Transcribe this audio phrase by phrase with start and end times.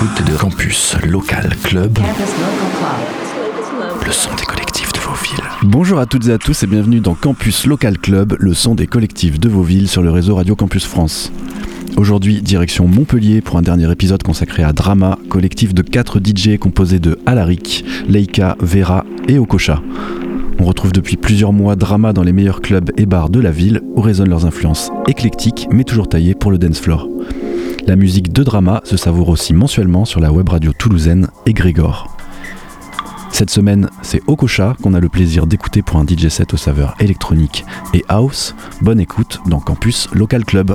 [0.00, 1.98] l'écoute de Campus Local Club,
[4.04, 5.44] le son des collectifs de vos villes.
[5.62, 8.86] Bonjour à toutes et à tous et bienvenue dans Campus Local Club, le son des
[8.86, 11.32] collectifs de vos villes sur le réseau Radio Campus France.
[11.96, 17.00] Aujourd'hui, direction Montpellier pour un dernier épisode consacré à Drama, collectif de 4 DJ composés
[17.00, 19.82] de Alaric, Leica, Vera et Okocha.
[20.60, 23.80] On retrouve depuis plusieurs mois Drama dans les meilleurs clubs et bars de la ville
[23.96, 27.08] où résonnent leurs influences éclectiques mais toujours taillées pour le dance floor.
[27.88, 32.14] La musique de Drama se savoure aussi mensuellement sur la web radio toulousaine et Grégor.
[33.32, 36.94] Cette semaine, c'est Okocha qu'on a le plaisir d'écouter pour un DJ set aux saveurs
[37.00, 38.54] électroniques et house.
[38.82, 40.74] Bonne écoute dans Campus Local Club.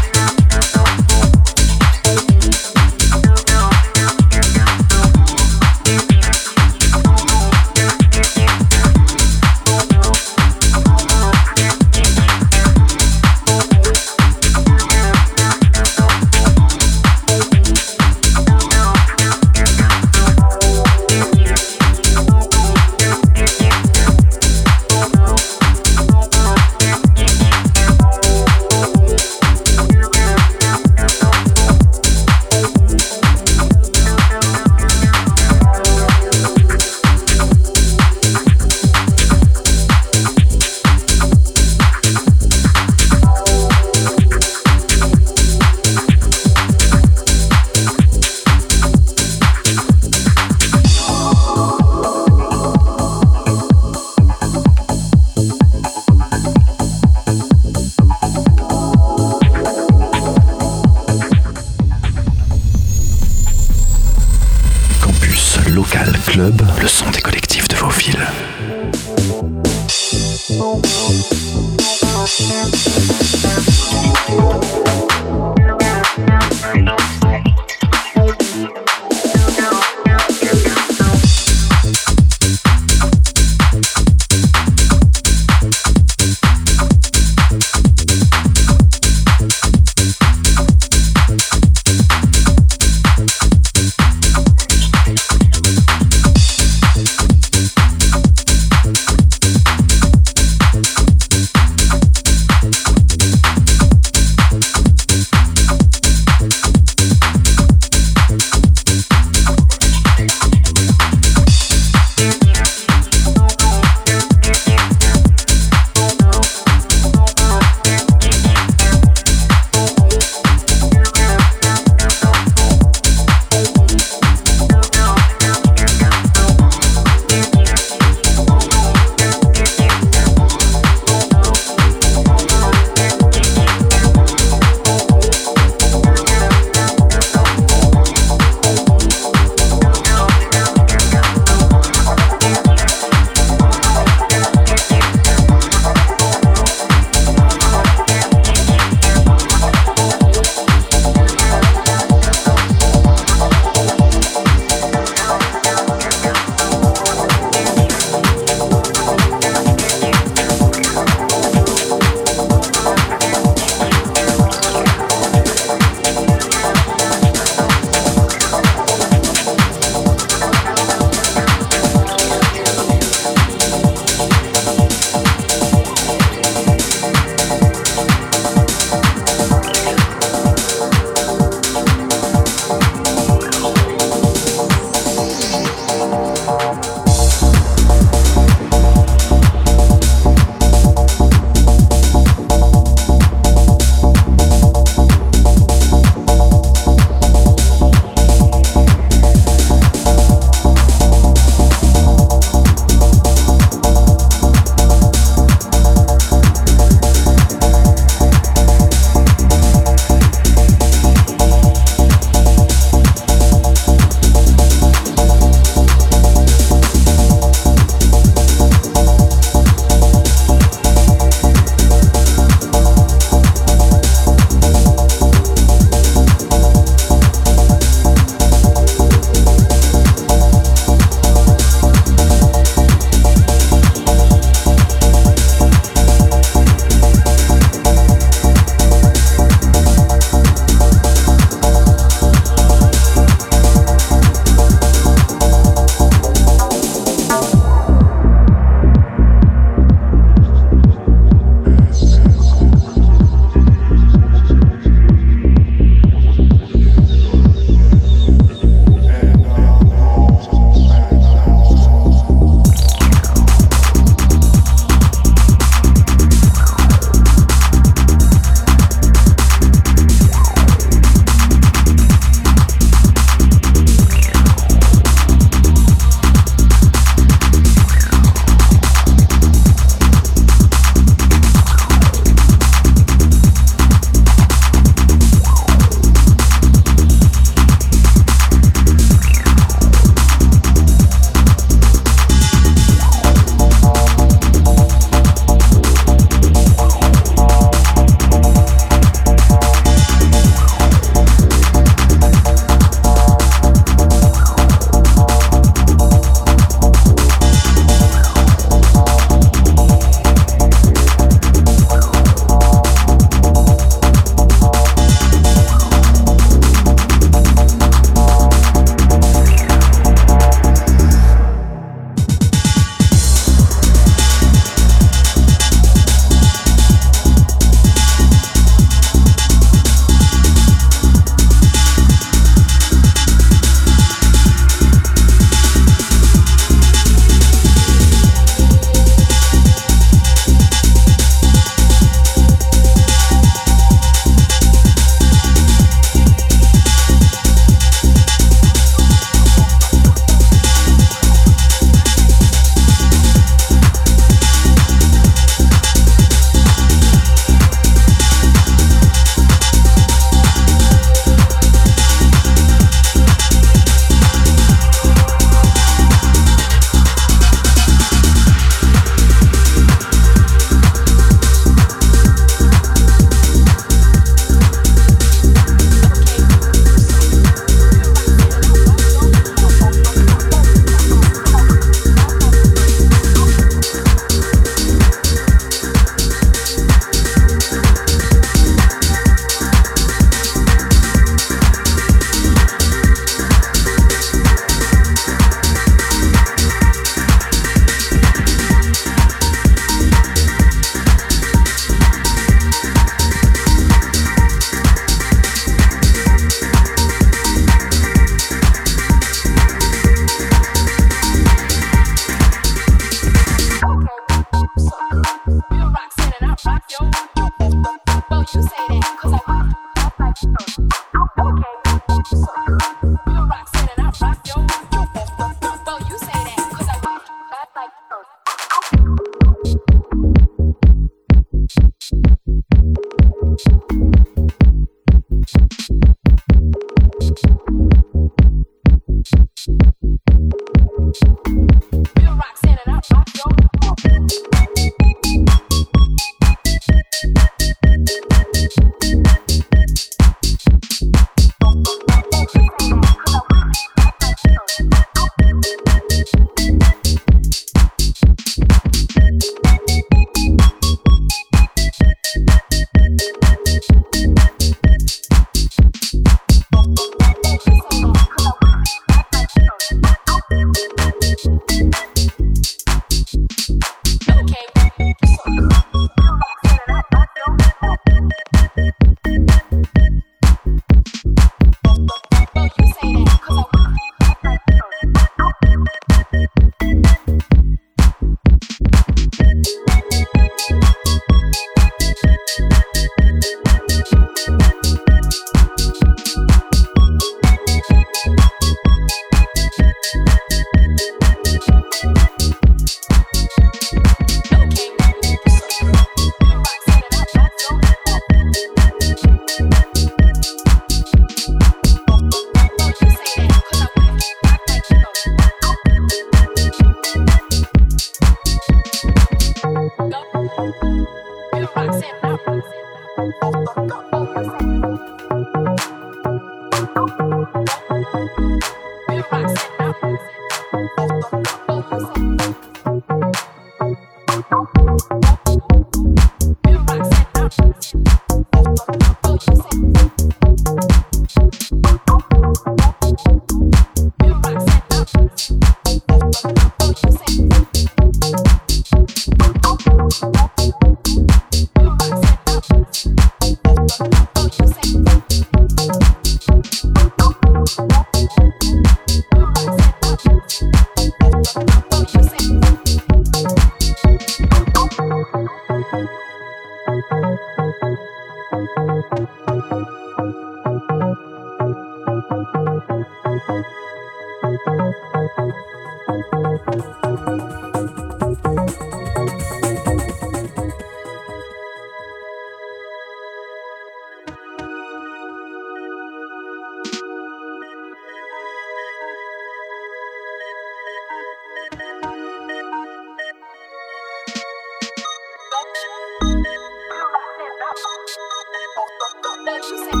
[599.43, 600.00] Deixa eu ser.